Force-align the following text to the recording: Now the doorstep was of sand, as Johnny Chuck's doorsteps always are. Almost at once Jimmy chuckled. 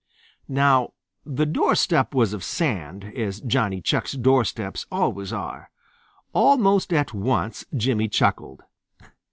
Now 0.49 0.93
the 1.27 1.45
doorstep 1.45 2.15
was 2.15 2.33
of 2.33 2.43
sand, 2.43 3.03
as 3.15 3.39
Johnny 3.39 3.81
Chuck's 3.81 4.13
doorsteps 4.13 4.87
always 4.91 5.31
are. 5.31 5.69
Almost 6.33 6.91
at 6.91 7.13
once 7.13 7.65
Jimmy 7.77 8.07
chuckled. 8.07 8.63